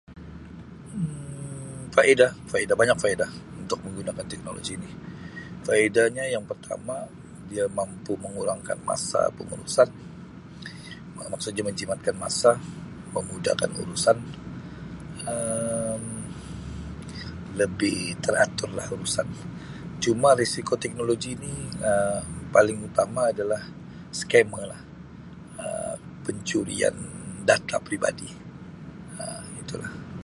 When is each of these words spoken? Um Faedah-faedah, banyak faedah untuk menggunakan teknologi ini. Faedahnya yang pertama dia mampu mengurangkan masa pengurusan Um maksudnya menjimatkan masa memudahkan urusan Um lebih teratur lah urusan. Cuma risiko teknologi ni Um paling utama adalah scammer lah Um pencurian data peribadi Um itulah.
Um 0.97 1.83
Faedah-faedah, 1.95 2.75
banyak 2.81 2.97
faedah 3.03 3.29
untuk 3.63 3.79
menggunakan 3.85 4.25
teknologi 4.31 4.71
ini. 4.79 4.89
Faedahnya 5.65 6.25
yang 6.35 6.45
pertama 6.51 6.95
dia 7.51 7.65
mampu 7.77 8.13
mengurangkan 8.23 8.77
masa 8.89 9.21
pengurusan 9.37 9.89
Um 11.17 11.29
maksudnya 11.33 11.63
menjimatkan 11.69 12.15
masa 12.25 12.51
memudahkan 13.15 13.71
urusan 13.81 14.17
Um 15.31 16.03
lebih 17.61 17.99
teratur 18.25 18.71
lah 18.77 18.87
urusan. 18.95 19.27
Cuma 20.03 20.29
risiko 20.41 20.73
teknologi 20.83 21.31
ni 21.43 21.53
Um 21.91 22.21
paling 22.53 22.79
utama 22.89 23.21
adalah 23.33 23.61
scammer 24.19 24.63
lah 24.71 24.81
Um 25.63 25.97
pencurian 26.25 26.95
data 27.49 27.75
peribadi 27.85 28.29
Um 29.23 29.49
itulah. 29.61 29.93